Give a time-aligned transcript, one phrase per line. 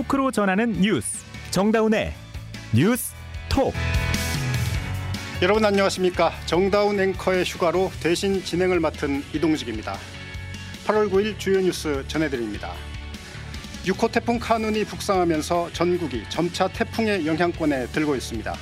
[0.00, 1.22] 토크로 전하는 뉴스.
[1.50, 2.14] 정다운의
[2.72, 3.12] 뉴스
[3.50, 3.74] 톡.
[5.42, 6.32] 여러분 안녕하십니까?
[6.46, 9.98] 정다운 앵커의 휴가로 대신 진행을 맡은 이동직입니다.
[10.86, 12.72] 8월 9일 주요 뉴스 전해드립니다.
[13.84, 18.54] 6호 태풍 카눈이 북상하면서 전국이 점차 태풍의 영향권에 들고 있습니다.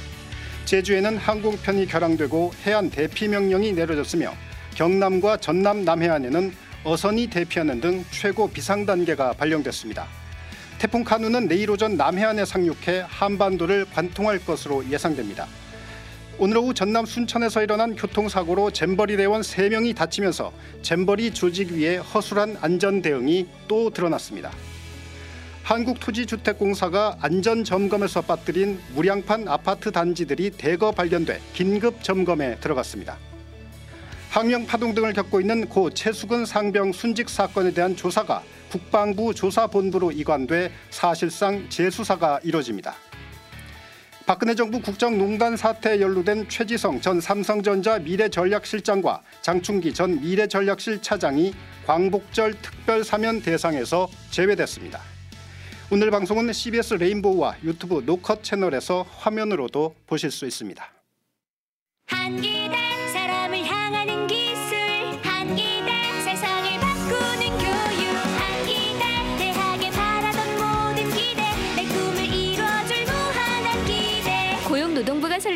[0.64, 4.32] 제주에는 항공편이 결항되고 해안 대피 명령이 내려졌으며
[4.74, 10.17] 경남과 전남 남해안에는 어선이 대피하는 등 최고 비상 단계가 발령됐습니다.
[10.78, 15.48] 태풍 카누는 내일 오전 남해안에 상륙해 한반도를 관통할 것으로 예상됩니다.
[16.38, 23.48] 오늘 오후 전남 순천에서 일어난 교통사고로 잼버리 대원 3명이 다치면서 잼버리 조직위의 허술한 안전 대응이
[23.66, 24.52] 또 드러났습니다.
[25.64, 33.18] 한국토지주택공사가 안전점검에서 빠뜨린 무량판 아파트 단지들이 대거 발견돼 긴급 점검에 들어갔습니다.
[34.30, 40.72] 항명 파동 등을 겪고 있는 고 최수근 상병 순직 사건에 대한 조사가 국방부 조사본부로 이관돼
[40.90, 42.94] 사실상 재수사가 이뤄집니다.
[44.26, 51.54] 박근혜 정부 국정농단 사태에 연루된 최지성 전 삼성전자 미래전략실장과 장충기 전 미래전략실 차장이
[51.86, 55.00] 광복절 특별 사면 대상에서 제외됐습니다.
[55.90, 60.86] 오늘 방송은 CBS 레인보우와 유튜브 노컷 채널에서 화면으로도 보실 수 있습니다.
[62.08, 62.97] 한기대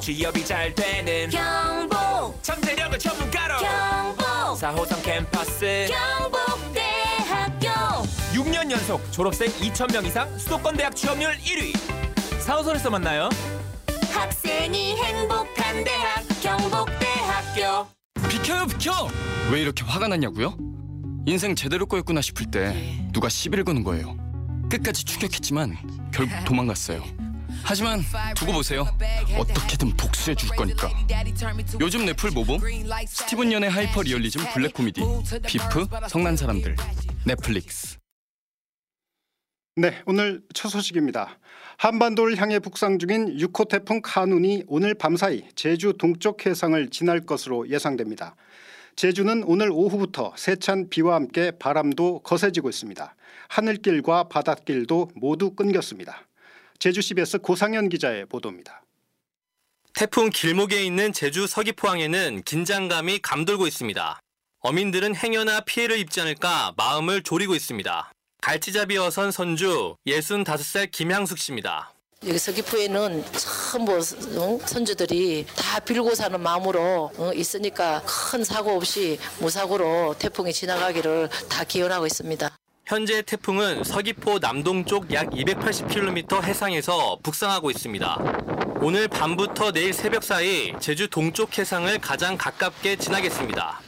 [0.00, 4.24] 취업이 잘 되는 경북 잠재력을 전문가로 경북
[4.58, 5.88] 4호선 캠퍼스.
[5.88, 7.68] 경북대학교.
[8.34, 11.72] 6년 연속 졸업생 2,000명 이상 수도권 대학 취업률 1위.
[12.40, 13.28] 4호선에서 만나요.
[14.12, 17.86] 학생이 행복한 대학 경북대학교.
[18.28, 19.08] 비켜요 비켜!
[19.50, 20.56] 왜 이렇게 화가 났냐고요?
[21.26, 22.74] 인생 제대로 꼬였구나 싶을 때
[23.12, 24.16] 누가 시비를 거는 거예요.
[24.70, 25.76] 끝까지 추격했지만
[26.12, 27.02] 결국 도망갔어요.
[27.62, 28.00] 하지만
[28.36, 28.86] 두고 보세요.
[29.36, 30.90] 어떻게든 복수해 줄 거니까.
[31.80, 32.60] 요즘 넷플 뭐 봄?
[33.06, 35.00] 스티븐 연의 하이퍼리얼리즘 블랙 코미디
[35.46, 36.76] Beef 성난 사람들
[37.24, 37.98] 넷플릭스.
[39.76, 41.38] 네, 오늘 첫 소식입니다.
[41.78, 48.34] 한반도를 향해 북상 중인 6호 태풍 카눈이 오늘 밤사이 제주 동쪽 해상을 지날 것으로 예상됩니다.
[48.96, 53.14] 제주는 오늘 오후부터 세찬 비와 함께 바람도 거세지고 있습니다.
[53.48, 56.26] 하늘길과 바닷길도 모두 끊겼습니다.
[56.80, 58.82] 제주 CBS 고상현 기자의 보도입니다.
[59.92, 64.18] 태풍 길목에 있는 제주 서귀포항에는 긴장감이 감돌고 있습니다.
[64.60, 68.10] 어민들은 행여나 피해를 입지 않을까 마음을 졸이고 있습니다.
[68.40, 71.92] 갈치잡이 어선 선주 65살 김향숙 씨입니다.
[72.26, 80.16] 여기 서귀포에는 전부 어, 선주들이 다 빌고 사는 마음으로 어, 있으니까 큰 사고 없이 무사고로
[80.18, 82.59] 태풍이 지나가기를 다 기원하고 있습니다.
[82.90, 88.18] 현재 태풍은 서귀포 남동쪽 약 280km 해상에서 북상하고 있습니다.
[88.80, 93.80] 오늘 밤부터 내일 새벽 사이 제주 동쪽 해상을 가장 가깝게 지나겠습니다.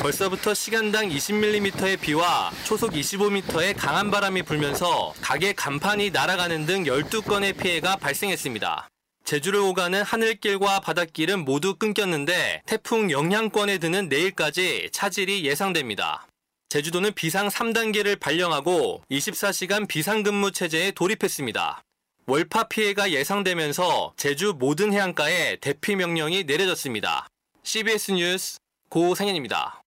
[0.00, 7.96] 벌써부터 시간당 20mm의 비와 초속 25m의 강한 바람이 불면서 가게 간판이 날아가는 등 12건의 피해가
[7.96, 8.88] 발생했습니다.
[9.26, 16.27] 제주를 오가는 하늘길과 바닷길은 모두 끊겼는데 태풍 영향권에 드는 내일까지 차질이 예상됩니다.
[16.68, 21.80] 제주도는 비상 3단계를 발령하고 24시간 비상근무 체제에 돌입했습니다.
[22.26, 27.26] 월파 피해가 예상되면서 제주 모든 해안가에 대피 명령이 내려졌습니다.
[27.62, 28.58] CBS 뉴스
[28.90, 29.80] 고상현입니다.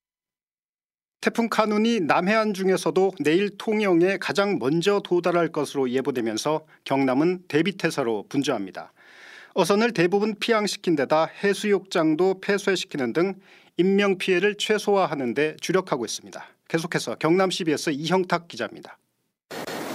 [1.21, 8.91] 태풍 카눈이 남해안 중에서도 내일 통영에 가장 먼저 도달할 것으로 예보되면서 경남은 대비태세로 분주합니다.
[9.53, 13.35] 어선을 대부분 피항시킨 데다 해수욕장도 폐쇄시키는 등
[13.77, 16.43] 인명 피해를 최소화하는 데 주력하고 있습니다.
[16.71, 18.97] 계속해서 경남 CBS 이형탁 기자입니다.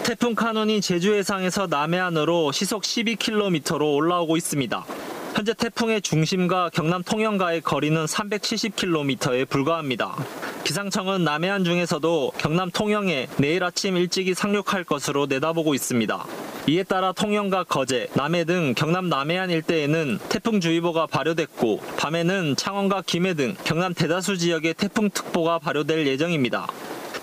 [0.05, 4.85] 태풍 카눈이 제주 해상에서 남해안으로 시속 12km로 올라오고 있습니다.
[5.37, 10.17] 현재 태풍의 중심과 경남 통영과의 거리는 370km에 불과합니다.
[10.65, 16.25] 기상청은 남해안 중에서도 경남 통영에 내일 아침 일찍이 상륙할 것으로 내다보고 있습니다.
[16.69, 23.55] 이에 따라 통영과 거제, 남해 등 경남 남해안 일대에는 태풍주의보가 발효됐고 밤에는 창원과 김해 등
[23.63, 26.67] 경남 대다수 지역에 태풍특보가 발효될 예정입니다.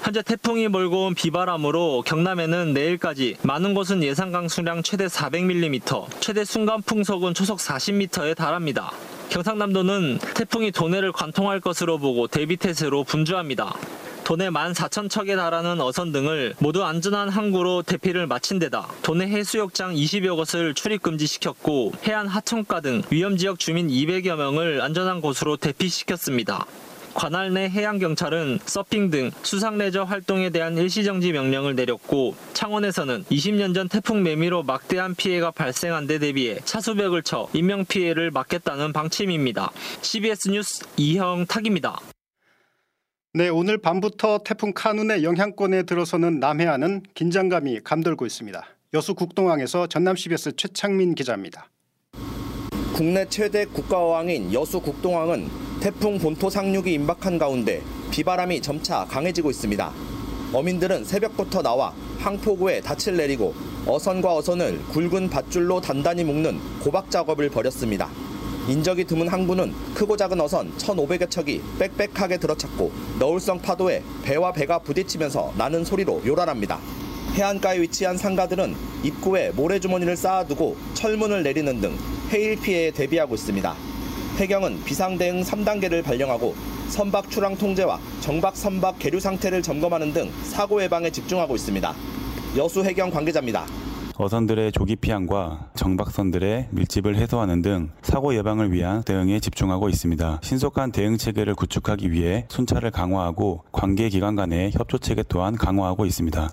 [0.04, 6.82] 현재 태풍이 몰고 온 비바람으로 경남에는 내일까지 많은 곳은 예상 강수량 최대 400mm, 최대 순간
[6.82, 8.92] 풍속은 초속 40m에 달합니다.
[9.30, 13.74] 경상남도는 태풍이 도내를 관통할 것으로 보고 대비 태세로 분주합니다.
[14.26, 20.74] 도내 14,000척에 달하는 어선 등을 모두 안전한 항구로 대피를 마친 데다 도내 해수욕장 20여 곳을
[20.74, 26.66] 출입 금지시켰고 해안 하천가 등 위험 지역 주민 200여 명을 안전한 곳으로 대피시켰습니다.
[27.14, 33.88] 관할 내 해양경찰은 서핑 등 수상 레저 활동에 대한 일시정지 명령을 내렸고 창원에서는 20년 전
[33.88, 39.72] 태풍 매미로 막대한 피해가 발생한 데 대비해 차수벽을 쳐 인명피해를 막겠다는 방침입니다.
[40.02, 42.00] CBS 뉴스 이형 탁입니다.
[43.36, 48.64] 네, 오늘 밤부터 태풍 카눈의 영향권에 들어서는 남해안은 긴장감이 감돌고 있습니다.
[48.94, 51.70] 여수 국동항에서 전남 CBS 최창민 기자입니다.
[52.94, 55.50] 국내 최대 국가어항인 여수 국동항은
[55.84, 59.92] 태풍 본토 상륙이 임박한 가운데 비바람이 점차 강해지고 있습니다.
[60.54, 63.54] 어민들은 새벽부터 나와 항포구에 닻을 내리고
[63.86, 68.08] 어선과 어선을 굵은 밧줄로 단단히 묶는 고박 작업을 벌였습니다.
[68.70, 72.90] 인적이 드문 항구는 크고 작은 어선 1,500여 척이 빽빽하게 들어찼고
[73.20, 76.80] 너울성 파도에 배와 배가 부딪히면서 나는 소리로 요란합니다.
[77.34, 81.94] 해안가에 위치한 상가들은 입구에 모래주머니를 쌓아두고 철문을 내리는 등
[82.30, 83.93] 해일 피해에 대비하고 있습니다.
[84.38, 86.56] 해경은 비상대응 3단계를 발령하고
[86.90, 91.94] 선박 출항 통제와 정박 선박 계류 상태를 점검하는 등 사고 예방에 집중하고 있습니다.
[92.58, 93.66] 여수 해경 관계자입니다.
[94.16, 100.40] 어선들의 조기 피항과 정박선들의 밀집을 해소하는 등 사고 예방을 위한 대응에 집중하고 있습니다.
[100.44, 106.52] 신속한 대응 체계를 구축하기 위해 순찰을 강화하고 관계 기관 간의 협조 체계 또한 강화하고 있습니다.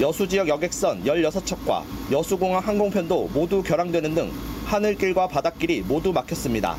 [0.00, 4.30] 여수 지역 여객선 16척과 여수공항 항공편도 모두 결항되는 등
[4.64, 6.76] 하늘길과 바닷길이 모두 막혔습니다.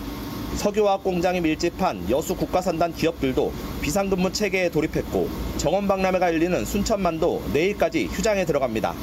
[0.56, 3.52] 석유화학 공장이 밀집한 여수 국가산단 기업들도
[3.82, 8.94] 비상근무 체계에 돌입했고 정원박람회가 열리는 순천만도 내일까지 휴장에 들어갑니다.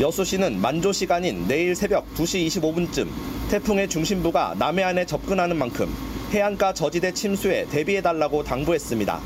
[0.00, 3.08] 여수시는 만조 시간인 내일 새벽 2시 25분쯤
[3.50, 5.94] 태풍의 중심부가 남해안에 접근하는 만큼
[6.32, 9.20] 해안가 저지대 침수에 대비해달라고 당부했습니다.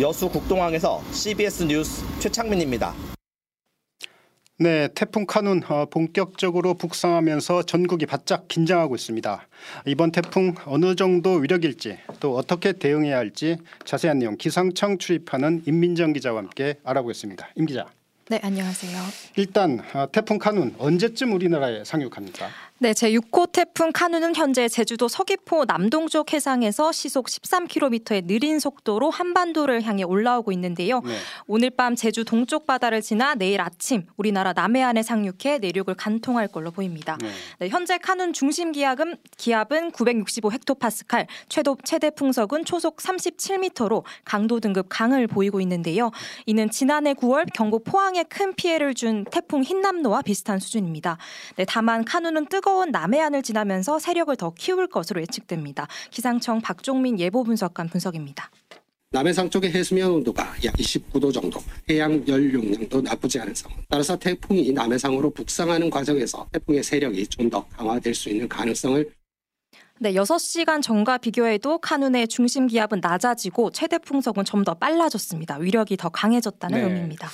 [0.00, 3.07] 여수 국동항에서 CBS 뉴스 최창민입니다.
[4.60, 9.46] 네, 태풍 카눈 어, 본격적으로 북상하면서 전국이 바짝 긴장하고 있습니다.
[9.86, 16.38] 이번 태풍 어느 정도 위력일지 또 어떻게 대응해야 할지 자세한 내용 기상청 출입하는 임민정 기자와
[16.38, 17.50] 함께 알아보겠습니다.
[17.54, 17.86] 임 기자.
[18.30, 18.98] 네, 안녕하세요.
[19.36, 22.48] 일단 어, 태풍 카눈 언제쯤 우리나라에 상륙합니까?
[22.80, 30.04] 네, 제6호 태풍 카누는 현재 제주도 서귀포 남동쪽 해상에서 시속 13km의 느린 속도로 한반도를 향해
[30.04, 31.00] 올라오고 있는데요.
[31.00, 31.16] 네.
[31.48, 37.18] 오늘 밤 제주 동쪽 바다를 지나 내일 아침 우리나라 남해안에 상륙해 내륙을 간통할 걸로 보입니다.
[37.20, 37.30] 네.
[37.58, 44.86] 네, 현재 카눈 중심 기압은 기압은 965 헥토파스칼, 최도 최대 풍속은 초속 37m로 강도 등급
[44.88, 46.12] 강을 보이고 있는데요.
[46.46, 51.18] 이는 지난해 9월 경북 포항에 큰 피해를 준 태풍 흰남노와 비슷한 수준입니다.
[51.56, 55.86] 네, 다만 카누는 뜨거 운 남해안을 지나면서 세력을 더 키울 것으로 예측됩니다.
[56.10, 58.50] 기상청 박종민 예보 분석관 분석입니다.
[59.10, 63.78] 남해상 쪽의 해수면 온도가 약 29도 정도, 해양 열 용량도 나쁘지 않은 상황.
[63.88, 69.10] 따라서 태풍이 남해상으로 북상하는 과정에서 태풍의 세력이 좀 더 강화될 수 있는 가능성을
[70.00, 75.56] 네, 6시간 전과 비교해도 카눈의 중심 기압은 낮아지고 최대 풍속은 좀 더 빨라졌습니다.
[75.56, 76.84] 위력이 더 강해졌다는 네.
[76.84, 77.28] 의미입니다.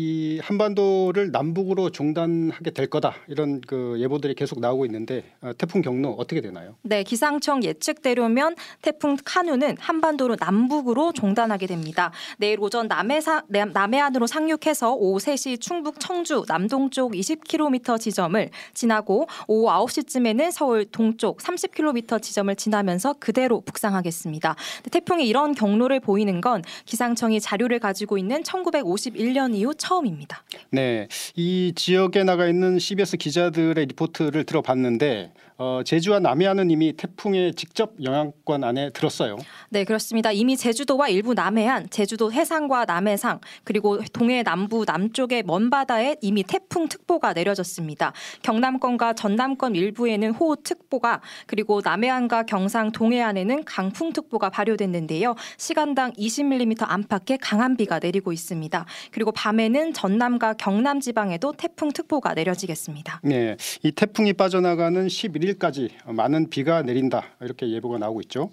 [0.00, 6.12] 이 한반도를 남북으로 종단하게 될 거다 이런 그 예보들이 계속 나오고 있는데 어, 태풍 경로
[6.12, 6.76] 어떻게 되나요?
[6.82, 12.12] 네, 기상청 예측대로면 태풍 카누는 한반도로 남북으로 종단하게 됩니다.
[12.38, 19.66] 내일 오전 남해사, 남- 남해안으로 상륙해서 오후 3시 충북 청주 남동쪽 20km 지점을 지나고 오후
[19.66, 24.54] 9시쯤에는 서울 동쪽 30km 지점을 지나면서 그대로 북상하겠습니다.
[24.92, 30.44] 태풍이 이런 경로를 보이는 건 기상청이 자료를 가지고 있는 1951년 이후 처음입니다.
[30.70, 37.92] 네, 이 지역에 나가 있는 CBS 기자들의 리포트를 들어봤는데 어, 제주와 남해안은 이미 태풍의 직접
[38.02, 39.36] 영향권 안에 들었어요.
[39.68, 40.32] 네, 그렇습니다.
[40.32, 46.88] 이미 제주도와 일부 남해안, 제주도 해상과 남해상, 그리고 동해 남부 남쪽의 먼 바다에 이미 태풍
[46.88, 48.14] 특보가 내려졌습니다.
[48.40, 55.34] 경남권과 전남권 일부에는 호우 특보가, 그리고 남해안과 경상 동해안에는 강풍 특보가 발효됐는데요.
[55.58, 58.86] 시간당 20mm 안팎의 강한 비가 내리고 있습니다.
[59.10, 63.20] 그리고 밤에는 전남과 경남 지방에도 태풍 특보가 내려지겠습니다.
[63.24, 68.50] 네, 이 태풍이 빠져나가는 11일 까지 많은 비가 내린다 이렇게 예보가 나오고 있죠.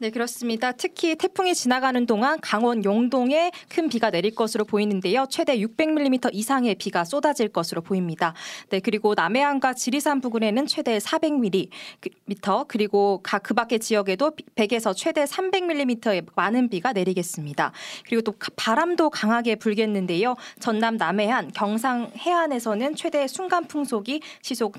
[0.00, 0.70] 네, 그렇습니다.
[0.70, 5.26] 특히 태풍이 지나가는 동안 강원 용동에 큰 비가 내릴 것으로 보이는데요.
[5.28, 8.32] 최대 600mm 이상의 비가 쏟아질 것으로 보입니다.
[8.70, 16.26] 네, 그리고 남해안과 지리산 부근에는 최대 400mm 그리고 각 그 밖의 지역에도 100에서 최대 300mm의
[16.36, 17.72] 많은 비가 내리겠습니다.
[18.04, 20.36] 그리고 또 바람도 강하게 불겠는데요.
[20.60, 24.74] 전남 남해안, 경상 해안에서는 최대 순간 풍속이 시속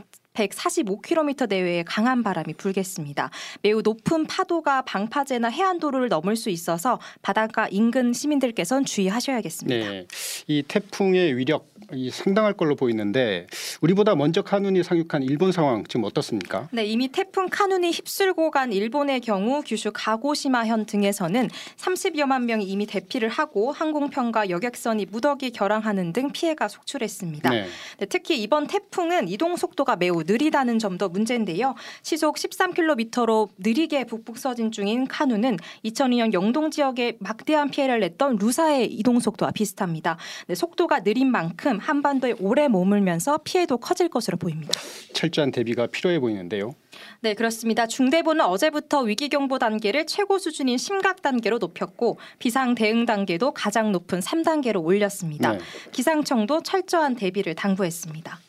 [0.48, 3.30] 145km 내외의 강한 바람이 불겠습니다.
[3.62, 9.90] 매우 높은 파도가 방파제나 해안도로를 넘을 수 있어서 바닷가 인근 시민들께서는 주의하셔야겠습니다.
[9.90, 10.08] 네,
[10.48, 13.48] 이 태풍의 위력 이 상당할 걸로 보이는데
[13.82, 16.68] 우리보다 먼저 카눈이 상륙한 일본 상황 지금 어떻습니까?
[16.72, 23.30] 네, 이미 태풍 카눈이 휩쓸고 간 일본의 경우 규슈 가고시마현 등에서는 30여만 명이 이미 대피를
[23.30, 27.50] 하고 항공편과 여객선이 무더기 결항하는 등 피해가 속출했습니다.
[27.50, 27.68] 네.
[28.00, 31.76] 네, 특히 이번 태풍은 이동 속도가 매우 느리다는 점도 문제인데요.
[32.02, 39.20] 시속 13km로 느리게 북북 서진 중인 카누는 2002년 영동 지역에 막대한 피해를 냈던 루사의 이동
[39.20, 40.18] 속도와 비슷합니다.
[40.48, 44.74] 네, 속도가 느린 만큼 한반도에 오래 머물면서 피해 도 커질 것으로 보입니다.
[45.14, 46.74] 철저한 대비가 필요해 보이는데요.
[47.22, 47.86] 네, 그렇습니다.
[47.86, 54.84] 중대본은 어제부터 위기경보 단계를 최고 수준인 심각 단계로 높였고 비상 대응 단계도 가장 높은 3단계로
[54.84, 55.54] 올렸습니다.
[55.54, 55.60] 네.
[55.92, 58.40] 기상청도 철저한 대비를 당부했습니다.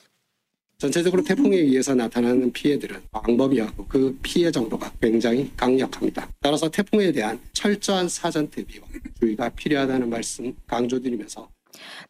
[0.78, 6.30] 전체적으로 태풍에 의해서 나타나는 피해들은 광범위하고 그 피해 정도가 굉장히 강력합니다.
[6.40, 8.86] 따라서 태풍에 대한 철저한 사전 대비와
[9.20, 11.50] 주의가 필요하다는 말씀 강조드리면서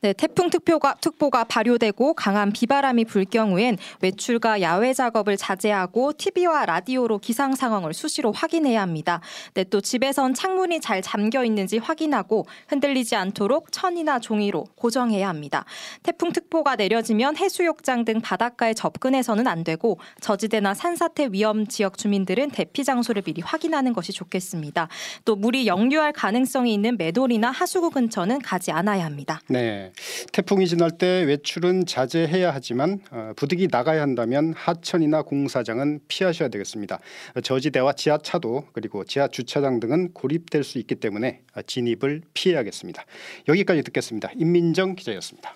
[0.01, 7.19] 네, 태풍 특보가, 특보가 발효되고 강한 비바람이 불 경우엔 외출과 야외 작업을 자제하고 TV와 라디오로
[7.19, 9.21] 기상 상황을 수시로 확인해야 합니다.
[9.55, 15.65] 네, 또 집에선 창문이 잘 잠겨 있는지 확인하고 흔들리지 않도록 천이나 종이로 고정해야 합니다.
[16.03, 22.85] 태풍 특보가 내려지면 해수욕장 등 바닷가에 접근해서는 안 되고 저지대나 산사태 위험 지역 주민들은 대피
[22.85, 24.89] 장소를 미리 확인하는 것이 좋겠습니다.
[25.25, 29.41] 또 물이 역류할 가능성이 있는 매돌이나 하수구 근처는 가지 않아야 합니다.
[29.49, 29.60] 네.
[29.61, 29.93] 네.
[30.33, 36.99] 태풍이 지날 때 외출은 자제해야 하지만 어, 부득이 나가야 한다면 하천이나 공사장은 피하셔야 되겠습니다.
[37.43, 43.05] 저지대와 지하차도 그리고 지하 주차장 등은 고립될 수 있기 때문에 진입을 피해야겠습니다.
[43.49, 44.31] 여기까지 듣겠습니다.
[44.35, 45.55] 임민정 기자였습니다.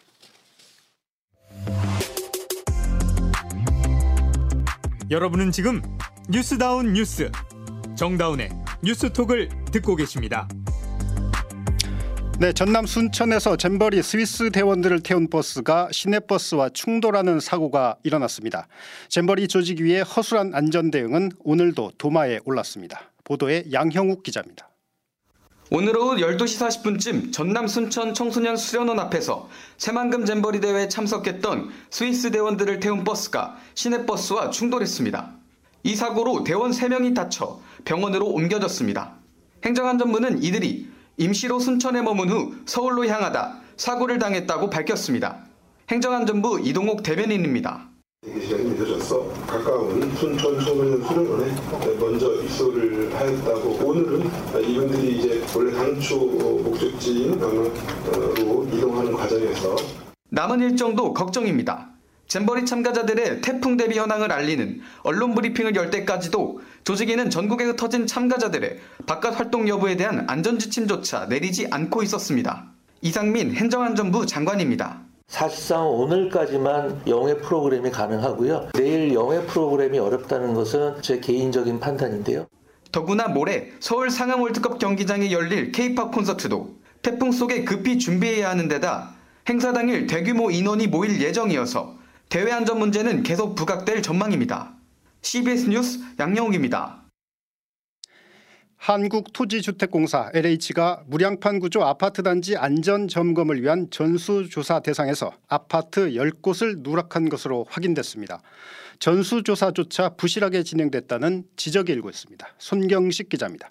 [5.11, 5.81] 여러분은 지금
[6.29, 7.31] 뉴스다운 뉴스
[7.97, 8.51] 정다운의
[8.83, 10.47] 뉴스톡을 듣고 계십니다.
[12.41, 18.67] 네, 전남 순천에서 잼버리 스위스 대원들을 태운 버스가 시내버스와 충돌하는 사고가 일어났습니다.
[19.09, 23.13] 잼버리 조직위의 허술한 안전 대응은 오늘도 도마에 올랐습니다.
[23.23, 24.69] 보도에 양형욱 기자입니다.
[25.71, 29.49] 오늘 오후 12시 40분쯤 전남 순천 청소년 수련원 앞에서
[29.79, 35.33] 새만금 잼버리 대회에 참석했던 스위스 대원들을 태운 버스가 시내버스와 충돌했습니다.
[35.85, 39.15] 이 사고로 대원 3명이 다쳐 병원으로 옮겨졌습니다.
[39.65, 45.45] 행정안전부는 이들이 임시로 순천에 머문 후 서울로 향하다 사고를 당했다고 밝혔습니다.
[45.89, 47.89] 행정안전부 이동욱 대변인입니다.
[48.25, 51.55] 시간이 늦어져서 가까운 순천 청소년 수련원에
[52.01, 54.31] 먼저 입소를 하였다고 오늘은
[54.63, 59.77] 이분들이 이제 원래 당초 목적지인 강화로 이동하는 과정에서
[60.31, 61.91] 남은 일정도 걱정입니다.
[62.27, 69.39] 잼버리 참가자들의 태풍 대비 현황을 알리는 언론 브리핑을 열 때까지도 조직위는 전국에 흩어진 참가자들의 바깥
[69.39, 72.67] 활동 여부에 대한 안전 지침조차 내리지 않고 있었습니다.
[73.01, 75.01] 이상민 행정안전부 장관입니다.
[75.27, 78.69] 사실상 오늘까지만 영해 프로그램이 가능하고요.
[78.75, 82.47] 내일 영해 프로그램이 어렵다는 것은 제 개인적인 판단인데요.
[82.93, 89.15] 더구나 모레 서울 상암 월드컵 경기장에 열릴 K-팝 콘서트도 태풍 속에 급히 준비해야 하는 데다
[89.49, 91.97] 행사 당일 대규모 인원이 모일 예정이어서
[92.29, 94.74] 대외 안전 문제는 계속 부각될 전망입니다.
[95.25, 97.03] CBS 뉴스 양영욱입니다.
[98.77, 107.65] 한국토지주택공사 LH가 무량판 구조 아파트 단지 안전 점검을 위한 전수조사 대상에서 아파트 10곳을 누락한 것으로
[107.71, 108.43] 확인됐습니다.
[108.99, 112.47] 전수조사조차 부실하게 진행됐다는 지적이 일고 있습니다.
[112.59, 113.71] 손경식 기자입니다.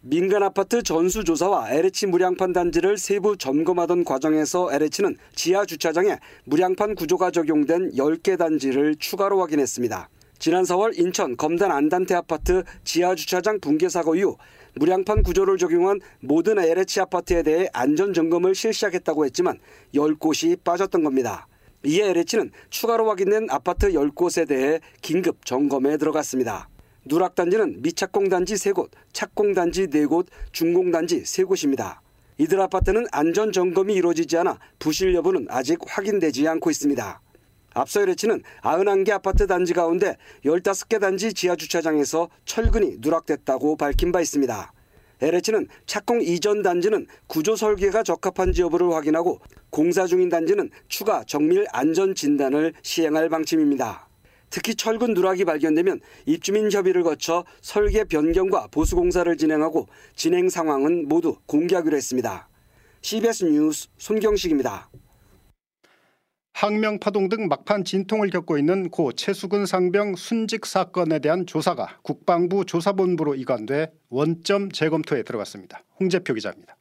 [0.00, 7.92] 민간 아파트 전수조사와 LH 무량판 단지를 세부 점검하던 과정에서 LH는 지하 주차장에 무량판 구조가 적용된
[7.92, 10.08] 10개 단지를 추가로 확인했습니다.
[10.42, 14.36] 지난 4월 인천 검단 안단태 아파트 지하 주차장 붕괴 사고 이후
[14.74, 19.60] 무량판 구조를 적용한 모든 LH 아파트에 대해 안전 점검을 실시하겠다고 했지만
[19.94, 21.46] 10곳이 빠졌던 겁니다.
[21.84, 26.68] 이에 LH는 추가로 확인된 아파트 10곳에 대해 긴급 점검에 들어갔습니다.
[27.04, 31.98] 누락단지는 미착공단지 3곳, 착공단지 4곳, 중공단지 3곳입니다.
[32.38, 37.20] 이들 아파트는 안전점검이 이루어지지 않아 부실 여부는 아직 확인되지 않고 있습니다.
[37.74, 44.72] 앞서 LH는 91개 아파트 단지 가운데 15개 단지 지하 주차장에서 철근이 누락됐다고 밝힌 바 있습니다.
[45.20, 52.14] LH는 착공 이전 단지는 구조 설계가 적합한지 여부를 확인하고 공사 중인 단지는 추가 정밀 안전
[52.14, 54.08] 진단을 시행할 방침입니다.
[54.50, 61.36] 특히 철근 누락이 발견되면 입주민 협의를 거쳐 설계 변경과 보수 공사를 진행하고 진행 상황은 모두
[61.46, 62.48] 공개하기로 했습니다.
[63.00, 64.90] CBS 뉴스 손경식입니다.
[66.52, 72.64] 항명 파동 등 막판 진통을 겪고 있는 고 최수근 상병 순직 사건에 대한 조사가 국방부
[72.64, 75.82] 조사본부로 이관돼 원점 재검토에 들어갔습니다.
[75.98, 76.76] 홍재표 기자입니다.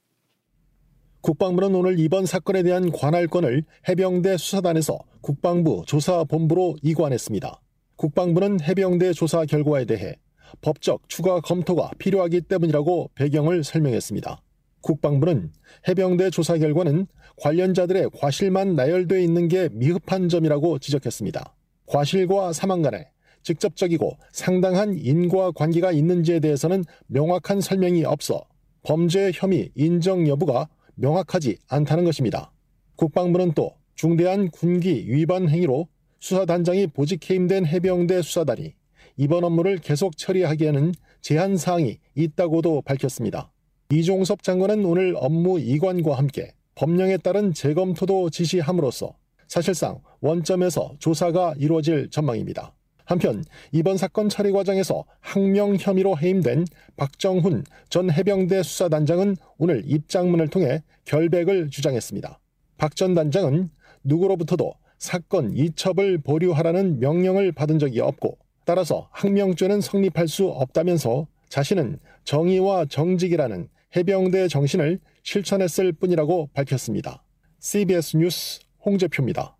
[1.21, 7.61] 국방부는 오늘 이번 사건에 대한 관할권을 해병대 수사단에서 국방부 조사본부로 이관했습니다.
[7.95, 10.15] 국방부는 해병대 조사 결과에 대해
[10.61, 14.41] 법적 추가 검토가 필요하기 때문이라고 배경을 설명했습니다.
[14.81, 15.51] 국방부는
[15.87, 17.07] 해병대 조사 결과는
[17.37, 21.55] 관련자들의 과실만 나열돼 있는 게 미흡한 점이라고 지적했습니다.
[21.85, 23.09] 과실과 사망 간에
[23.43, 28.43] 직접적이고 상당한 인과 관계가 있는지에 대해서는 명확한 설명이 없어
[28.83, 32.51] 범죄 혐의 인정 여부가 명확하지 않다는 것입니다.
[32.95, 35.87] 국방부는 또 중대한 군기 위반 행위로
[36.19, 38.73] 수사단장이 보직 해임된 해병대 수사단이
[39.17, 43.51] 이번 업무를 계속 처리하기에는 제한 사항이 있다고도 밝혔습니다.
[43.91, 49.13] 이종섭 장관은 오늘 업무 이관과 함께 법령에 따른 재검토도 지시함으로써
[49.49, 52.73] 사실상 원점에서 조사가 이루어질 전망입니다.
[53.03, 53.43] 한편
[53.73, 61.69] 이번 사건 처리 과정에서 항명 혐의로 해임된 박정훈 전 해병대 수사단장은 오늘 입장문을 통해 결백을
[61.69, 62.39] 주장했습니다.
[62.77, 63.69] 박 전 단장은
[64.05, 72.85] 누구로부터도 사건 이첩을 보류하라는 명령을 받은 적이 없고 따라서 항명죄는 성립할 수 없다면서 자신은 정의와
[72.85, 77.23] 정직이라는 해병대 정신을 실천했을 뿐이라고 밝혔습니다.
[77.59, 79.57] CBS 뉴스 홍재표입니다.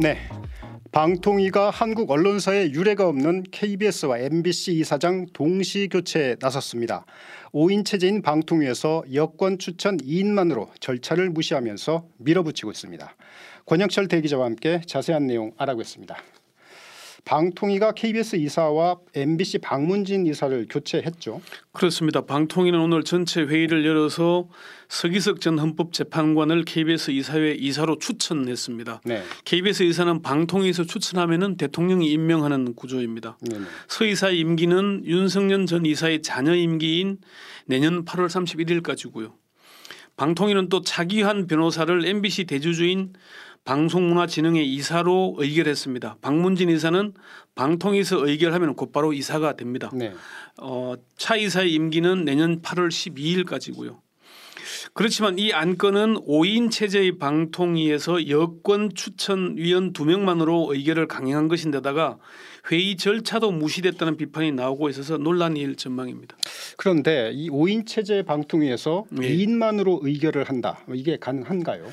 [0.00, 0.16] 네.
[0.92, 7.04] 방통위가 한국 언론사에 유례가 없는 KBS와 MBC 이사장 동시 교체에 나섰습니다.
[7.52, 13.14] 5인 체제인 방통위에서 여권 추천 2인만으로 절차를 무시하면서 밀어붙이고 있습니다.
[13.66, 16.16] 권영철 대기자와 함께 자세한 내용 알아보겠습니다.
[17.26, 21.42] 방통위가 KBS 이사와 MBC 박문진 이사를 교체했죠.
[21.72, 22.20] 그렇습니다.
[22.20, 24.48] 방통위는 오늘 전체 회의를 열어서
[24.88, 29.00] 서기석 전 헌법재판관을 KBS 이사회 이사로 추천했습니다.
[29.04, 29.24] 네.
[29.44, 33.38] KBS 이사는 방통위에서 추천하면은 대통령이 임명하는 구조입니다.
[33.50, 33.64] 네네.
[33.88, 37.18] 서 이사의 임기는 윤석열 전 이사의 자녀 임기인
[37.66, 39.32] 내년 8월 31일까지고요.
[40.16, 43.14] 방통위는 또 차기환 변호사를 MBC 대주주인
[43.66, 46.18] 방송문화진흥회 이사로 의결했습니다.
[46.22, 47.12] 박문진 이사는
[47.54, 49.90] 방통위에서 의결하면 곧바로 이사가 됩니다.
[49.92, 50.12] 네.
[50.58, 53.98] 어, 차 이사의 임기는 내년 8월 12일까지고요.
[54.94, 62.18] 그렇지만 이 안건은 5인 체제의 방통위에서 여권 추천위원 2명만으로 의결을 강행한 것인데다가
[62.70, 66.36] 회의 절차도 무시됐다는 비판이 나오고 있어서 논란일 전망입니다.
[66.76, 69.28] 그런데 이 5인 체제 방통위에서 예.
[69.28, 70.80] 2인만으로 의결을 한다.
[70.92, 71.86] 이게 가능한가요?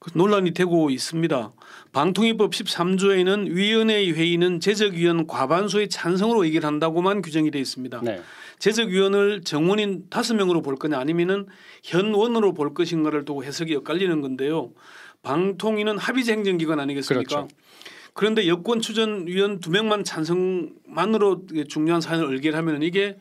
[0.00, 1.52] 그 논란이 되고 있습니다.
[1.92, 8.00] 방통위법 13조에는 위원회의 회의는 제적위원 과반수의 찬성으로 의결한다고만 규정이 되어 있습니다.
[8.02, 8.22] 네.
[8.58, 11.46] 제적위원을 정원인 다섯 명으로 볼 거냐 아니면은
[11.84, 14.72] 현원으로 볼 것인가를 두고 해석이 엇갈리는 건데요.
[15.22, 17.28] 방통위는 합의제 행정기관 아니겠습니까?
[17.28, 17.48] 그렇죠.
[18.14, 23.18] 그런데 여권 추천위원 두 명만 찬성만으로 중요한 사안을 의결하면 이게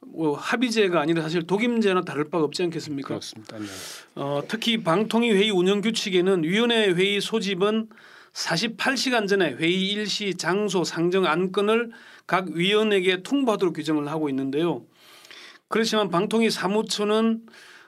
[0.00, 3.08] 뭐 합의제가 아니라 사실 독임제나 다를 바가 없지 않겠습니까?
[3.08, 3.58] 그렇습니다.
[3.58, 3.66] 네.
[4.14, 7.88] 어, 특히 방통위 회의 운영 규칙에는 위원회 회의 소집은
[8.32, 11.90] 48시간 전에 회의 일시 장소 상정 안건을
[12.26, 14.84] 각 위원에게 통보하도록 규정을 하고 있는데요.
[15.68, 17.42] 그렇지만 방통위 사무처는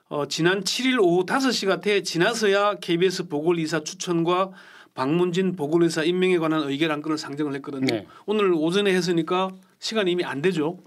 [0.09, 4.51] 어, 지난 7일 오후 5시가 돼 지나서야 KBS 보궐이사 추천과
[4.95, 7.87] 박문진 보궐이사 임명에 관한 의결 안건을 상정을 했거든요.
[7.87, 8.07] 네.
[8.27, 10.79] 오늘 오전에 했으니까 시간이 이미 안 되죠.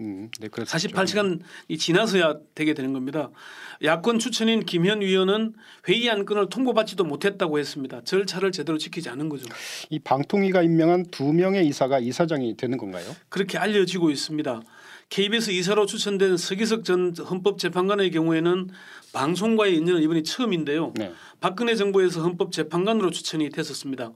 [0.00, 0.76] 음, 네, 그렇죠.
[0.76, 3.30] 48시간이 지나서야 되게 되는 겁니다.
[3.84, 5.54] 야권 추천인 김현 위원은
[5.88, 8.02] 회의 안건을 통보받지도 못했다고 했습니다.
[8.04, 9.44] 절차를 제대로 지키지 않은 거죠.
[9.90, 13.04] 이 방통위가 임명한 두 명의 이사가 이사장이 되는 건가요?
[13.28, 14.62] 그렇게 알려지고 있습니다.
[15.10, 18.68] KBS 이사로 추천된 서기석 전 헌법재판관의 경우에는
[19.12, 20.94] 방송과의 인연은 이번이 처음인데요.
[20.96, 21.12] 네.
[21.40, 24.12] 박근혜 정부에서 헌법재판관으로 추천이 됐었습니다.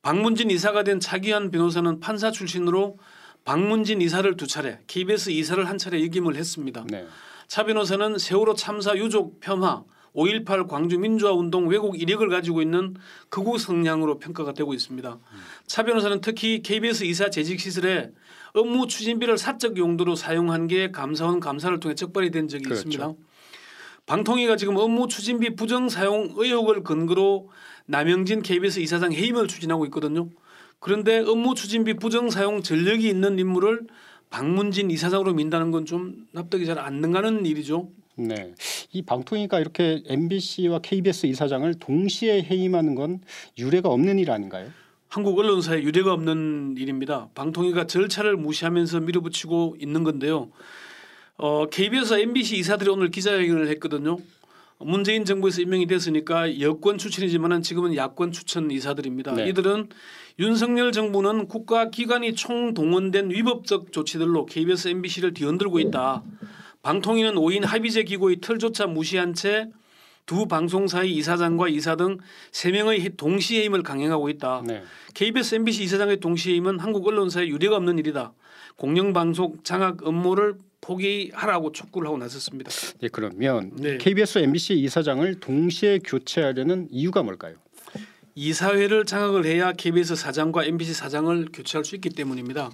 [0.00, 2.98] 박문진 이사가 된 차기환 변호사는 판사 출신으로
[3.44, 6.84] 박문진 이사를 두 차례, KBS 이사를 한 차례 역임을 했습니다.
[6.88, 7.06] 네.
[7.48, 12.94] 차 변호사는 세월호 참사 유족 폄하, 5.18 광주 민주화 운동 왜곡 이력을 가지고 있는
[13.30, 15.18] 극우 성향으로 평가가 되고 있습니다.
[15.66, 18.10] 차 변호사는 특히 KBS 이사 재직 시설에
[18.54, 22.88] 업무 추진비를 사적 용도로 사용한 게 감사원 감사를 통해 적발이 된 적이 그렇죠.
[22.88, 23.12] 있습니다.
[24.04, 27.48] 방통위가 지금 업무 추진비 부정 사용 의혹을 근거로
[27.86, 30.28] 남영진 KBS 이사장 해임을 추진하고 있거든요.
[30.82, 33.86] 그런데 업무 추진비 부정 사용 전력이 있는 인물을
[34.30, 37.88] 박문진 이사장으로 민다는 건 좀 납득이 잘 안 가는 일이죠.
[38.16, 38.52] 네.
[38.92, 43.20] 이 방통위가 이렇게 MBC와 KBS 이사장을 동시에 해임하는 건
[43.58, 44.70] 유례가 없는 일 아닌가요?
[45.08, 47.28] 한국 언론사에 유례가 없는 일입니다.
[47.34, 50.50] 방통위가 절차를 무시하면서 밀어붙이고 있는 건데요.
[51.36, 54.18] 어, KBS, MBC 이사들이 오늘 기자회견을 했거든요.
[54.84, 59.32] 문재인 정부에서 임명이 됐으니까 여권 추천이지만은 지금은 야권 추천 이사들입니다.
[59.34, 59.48] 네.
[59.48, 59.88] 이들은
[60.38, 66.22] 윤석열 정부는 국가 기관이 총동원된 위법적 조치들로 KBS, MBC를 뒤흔들고 있다.
[66.82, 69.68] 방통위는 5인 합의제 기구의 틀조차 무시한 채
[70.26, 72.18] 두 방송사의 이사장과 이사 등
[72.52, 74.62] 세명의 동시해임을 강행하고 있다.
[74.66, 74.82] 네.
[75.14, 78.32] KBS, MBC 이사장의 동시해임은 한국 언론사에 유례가 없는 일이다.
[78.76, 82.70] 공영방송 장악 업무를 포기하라고 촉구를 하고 나섰습니다.
[83.00, 83.96] 네, 그러면 네.
[83.96, 87.54] KBS, MBC 이사장을 동시에 교체하려는 이유가 뭘까요?
[88.34, 92.70] 이사회를 장악을 해야 KBS 사장과 MBC 사장을 교체할 수 있기 때문입니다.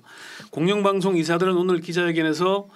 [0.51, 2.69] 공영방송 이사들은 오늘 기자회견에서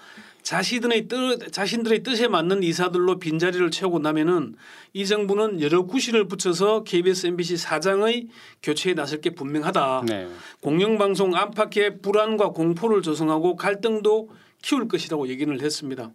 [0.43, 4.57] 자신들의 뜻, 자신들의 뜻에 맞는 이사들로 빈자리를 채우고 나면은
[4.93, 8.27] 이 정부는 여러 구실을 붙여서 KBS, MBC 사장의
[8.61, 10.03] 교체에 나설 게 분명하다.
[10.09, 10.29] 네.
[10.61, 14.31] 공영방송 안팎의 불안과 공포를 조성하고 갈등도
[14.63, 16.13] 키울 것이라고 얘기를 했습니다.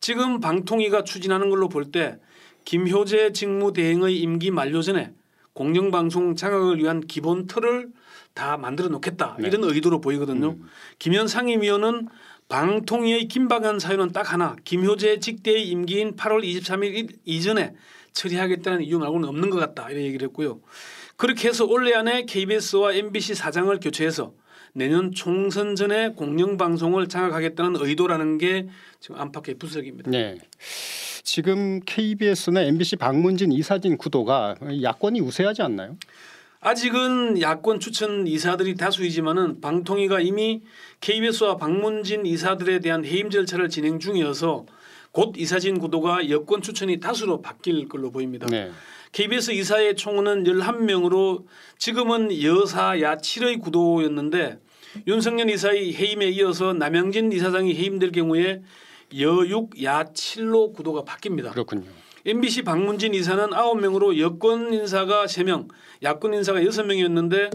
[0.00, 2.18] 지금 방통위가 추진하는 걸로 볼 때
[2.64, 5.12] 김효재 직무대행의 임기 만료 전에
[5.52, 7.90] 공영방송 장악을 위한 기본 틀을
[8.34, 9.48] 다 만들어 놓겠다 네.
[9.48, 10.56] 이런 의도로 보이거든요.
[10.98, 12.08] 김현 상임위원은
[12.48, 17.74] 방통위의 긴박한 사유는 딱 하나 김효재 직대의 임기인 8월 23일 이전에
[18.12, 20.60] 처리하겠다는 이유 말고는 없는 것 같다 이런 얘기를 했고요.
[21.16, 24.34] 그렇게 해서 올해 안에 KBS와 MBC 사장을 교체해서
[24.72, 28.68] 내년 총선 전에 공영방송을 장악하겠다는 의도라는 게
[29.00, 30.10] 지금 안팎의 분석입니다.
[30.10, 30.38] 네.
[31.22, 35.96] 지금 KBS나 MBC 박문진 이사진 구도가 야권이 우세하지 않나요?
[36.60, 40.62] 아직은 야권 추천 이사들이 다수이지만은 방통위가 이미
[41.00, 44.66] KBS와 박문진 이사들에 대한 해임 절차를 진행 중이어서
[45.10, 48.46] 곧 이사진 구도가 여권 추천이 다수로 바뀔 걸로 보입니다.
[48.46, 48.70] 네.
[49.12, 51.44] KBS 이사의 총은 11명으로
[51.76, 54.58] 지금은 여사 야 7의 구도였는데
[55.06, 58.62] 윤석열 이사의 해임에 이어서 남영진 이사장이 해임될 경우에
[59.12, 61.50] 여6 야 7로 구도가 바뀝니다.
[61.50, 61.90] 그렇군요.
[62.24, 65.68] MBC 박문진 이사는 9명으로 여권 인사가 3명,
[66.02, 67.50] 야권 인사가 6명이었는데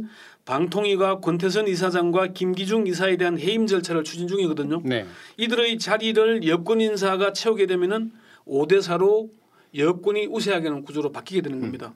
[0.46, 4.82] 방통위가 권태선 이사장과 김기중 이사에 대한 해임 절차를 추진 중이거든요.
[4.84, 5.08] 네.
[5.38, 8.12] 이들의 자리를 여권 인사가 채우게 되면은
[8.46, 9.30] 5대 4로
[9.78, 11.94] 여권이 우세하게 하는 구조로 바뀌게 되는 겁니다.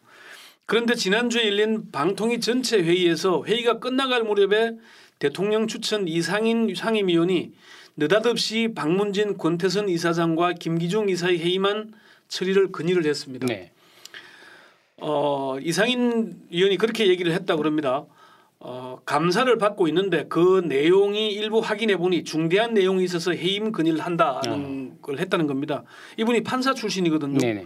[0.66, 4.78] 그런데 지난주에 열린 방통위 전체 회의에서 회의가 끝나갈 무렵에
[5.20, 7.54] 대통령 추천 이상인 상임위원이
[7.98, 11.94] 느닷없이 박문진 권태선 이사장과 김기중 이사의 해임안
[12.30, 13.48] 처리를 건의를 했습니다.
[13.48, 13.72] 네.
[14.98, 18.06] 어, 이상인 위원이 그렇게 얘기를 했다 그럽니다.
[18.64, 25.02] 어, 감사를 받고 있는데 그 내용이 일부 확인해 보니 중대한 내용이 있어서 해임 건의를 한다는
[25.02, 25.84] 걸 했다는 겁니다.
[26.18, 27.40] 이분이 판사 출신이거든요.
[27.40, 27.66] 네네.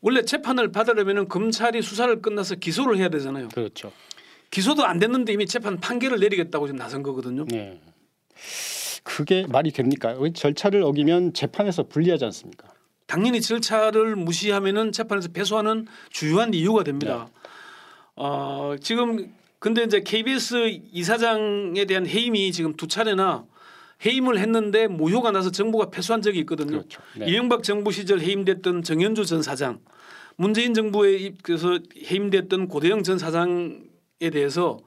[0.00, 3.48] 원래 재판을 받으려면 검찰이 수사를 끝나서 기소를 해야 되잖아요.
[3.54, 3.92] 그렇죠.
[4.50, 7.44] 기소도 안 됐는데 이미 재판 판결을 내리겠다고 지금 나선 거거든요.
[7.46, 7.80] 네.
[9.04, 10.16] 그게 말이 됩니까?
[10.18, 12.68] 왜 절차를 어기면 재판에서 불리하지 않습니까?
[13.06, 17.28] 당연히 절차를 무시하면은 재판에서 패소하는 주요한 이유가 됩니다.
[18.16, 19.32] 어, 지금
[19.64, 23.46] 근데 이제 KBS 이사장에 대한 해임이 지금 두 차례나
[24.04, 26.82] 해임을 했는데 무효가 나서 정부가 패소한 적이 있거든요.
[27.16, 27.24] 네.
[27.28, 29.80] 이명박 정부 시절 해임됐던 정현주 전 사장,
[30.36, 34.80] 문재인 정부에 입해서 해임됐던 고대영 전 사장에 대해서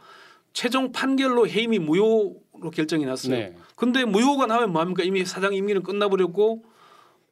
[0.53, 3.35] 최종 판결로 해임이 무효로 결정이 났어요.
[3.35, 3.55] 네.
[3.75, 5.01] 근데 무효가 나면 뭐합니까?
[5.01, 6.63] 이미 사장 임기는 끝나버렸고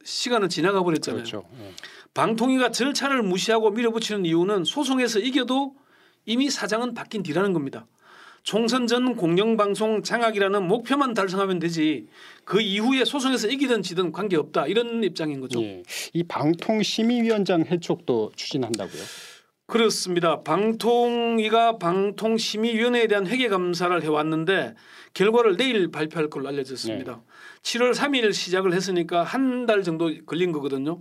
[0.03, 1.21] 시간은 지나가 버렸잖아요.
[1.21, 1.47] 그렇죠.
[1.59, 1.73] 네.
[2.15, 5.84] 방통위가 절차를 무시하고 밀어붙이는 이유는 소송에서 이겨도
[6.25, 7.87] 이미 사장은 바뀐 뒤라는 겁니다.
[8.43, 12.07] 총선 전 공영방송 장악이라는 목표만 달성하면 되지
[12.43, 15.61] 그 이후에 소송에서 이기든 지든 관계없다 이런 입장인 거죠.
[15.63, 15.81] 예.
[16.13, 19.01] 이 방통심의위원장 해촉도 추진한다고요?
[19.65, 20.41] 그렇습니다.
[20.43, 24.75] 방통위가 방통심의위원회에 대한 회계 감사를 해왔는데
[25.15, 27.23] 결과를 내일 발표할 걸로 알려졌습니다.
[27.65, 30.99] 7월 3일 시작을 했으니까 한 달 정도 걸린 거거든요.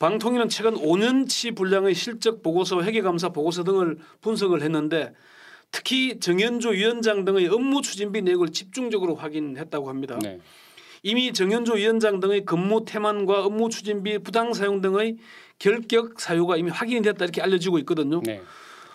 [0.00, 5.12] 방통위는 최근 5년치 분량의 실적 보고서, 회계 감사 보고서 등을 분석을 했는데
[5.70, 10.18] 특히 정현조 위원장 등의 업무 추진비 내역을 집중적으로 확인했다고 합니다.
[10.22, 10.40] 네.
[11.02, 15.18] 이미 정현조 위원장 등의 근무 태만과 업무 추진비 부당 사용 등의
[15.58, 18.22] 결격 사유가 이미 확인이 됐다 이렇게 알려지고 있거든요.
[18.24, 18.40] 네.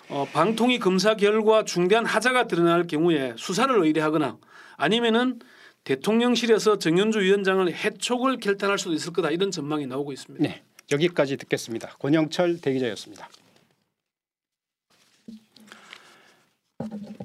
[0.09, 4.37] 어, 방통위 검사 결과 중대한 하자가 드러날 경우에 수사를 의뢰하거나
[4.77, 5.39] 아니면은
[5.83, 10.43] 대통령실에서 정현주 위원장을 해촉을 결단할 수도 있을 거다 이런 전망이 나오고 있습니다.
[10.43, 10.63] 네.
[10.91, 11.95] 여기까지 듣겠습니다.
[11.99, 13.29] 권영철 대기자였습니다.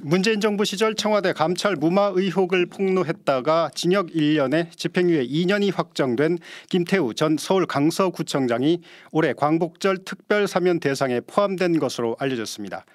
[0.01, 6.39] 문재인 정부 시절 청와대 감찰 무마 의혹을 폭로했다가 징역 1년에 집행유예 2년이 확정된
[6.71, 12.87] 김태우 전 서울 강서구청장이 올해 광복절 특별 사면 대상에 포함된 것으로 알려졌습니다.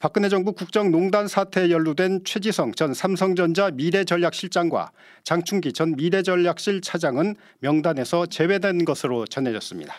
[0.00, 4.92] 박근혜 정부 국정농단 사태에 연루된 최지성 전 삼성전자 미래전략실장과
[5.24, 9.94] 장충기 전 미래전략실 차장은 명단에서 제외된 것으로 전해졌습니다.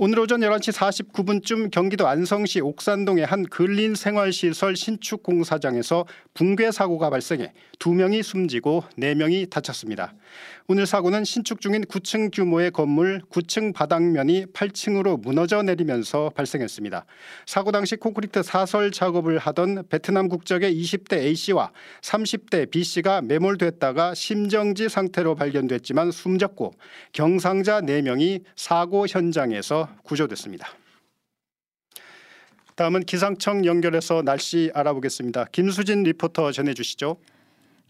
[0.00, 7.52] 오늘 오전 11시 49분쯤 경기도 안성시 옥산동의 한 근린 생활시설 신축 공사장에서 붕괴 사고가 발생해
[7.80, 10.14] 2명이 숨지고 4명이 다쳤습니다.
[10.68, 17.04] 오늘 사고는 신축 중인 9층 규모의 건물 9층 바닥면이 8층으로 무너져 내리면서 발생했습니다.
[17.46, 25.34] 사고 당시 콘크리트 타설 작업을 하던 베트남 국적의 20대 A씨와 30대 B씨가 매몰됐다가 심정지 상태로
[25.34, 26.74] 발견됐지만 숨졌고
[27.12, 30.68] 경상자 4명이 사고 현장에서 구조됐습니다.
[32.76, 35.46] 다음은 기상청 연결해서 날씨 알아보겠습니다.
[35.50, 37.16] 김수진 리포터 전해주시죠.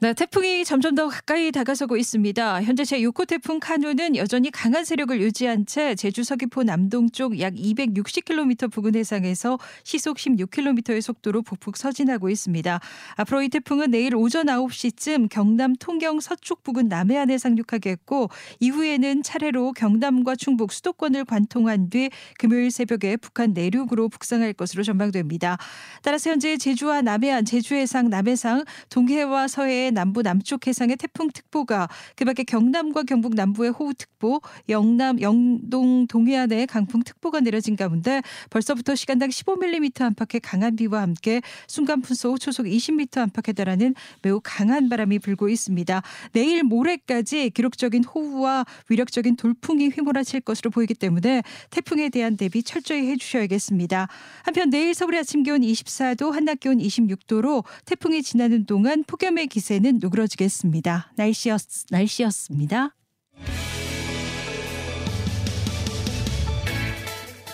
[0.01, 2.63] 네, 태풍이 점점 더 가까이 다가서고 있습니다.
[2.63, 8.95] 현재 제6호 태풍 카눈은 여전히 강한 세력을 유지한 채 제주 서귀포 남동쪽 약 260km 부근
[8.95, 12.79] 해상에서 시속 16km의 속도로 북북서진하고 있습니다.
[13.17, 18.31] 앞으로 이 태풍은 내일 오전 9시쯤 경남 통영 서쪽 부근 남해안에 상륙하겠고
[18.61, 25.59] 이후에는 차례로 경남과 충북 수도권을 관통한 뒤 금요일 새벽에 북한 내륙으로 북상할 것으로 전망됩니다.
[26.03, 33.05] 따라서 현재 제주와 남해안, 제주 해상, 남해상, 동해와 서해 남부 남쪽 해상의 태풍특보가 그밖에 경남과
[33.05, 41.03] 경북 남부의 호우특보, 영남 영동 동해안에 강풍특보가 내려진 가운데 벌써부터 시간당 15mm 안팎의 강한 비와
[41.03, 46.03] 함께 순간 분속 초속 20m 안팎에 달하는 매우 강한 바람이 불고 있습니다.
[46.33, 54.09] 내일 모레까지 기록적인 호우와 위력적인 돌풍이 휘몰아칠 것으로 보이기 때문에 태풍에 대한 대비 철저히 해주셔야겠습니다.
[54.43, 59.99] 한편 내일 서울의 아침 기온 24도, 한낮 기온 26도로 태풍이 지나는 동안 폭염의 기세 는
[60.03, 61.13] 누그러지겠습니다.
[61.17, 61.61] 날씨였,
[61.91, 62.95] 날씨였습니다.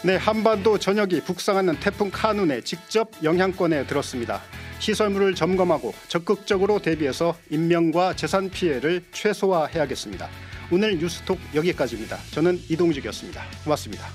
[0.05, 4.41] 네, 한반도 전역이 북상하는 태풍 카눈의 직접 영향권에 들었습니다.
[4.79, 10.29] 시설물을 점검하고 적극적으로 대비해서 인명과 재산 피해를 최소화해야겠습니다.
[10.71, 12.19] 오늘 뉴스톡 여기까지입니다.
[12.33, 13.43] 저는 이동직이었습니다.
[13.65, 14.07] 고맙습니다.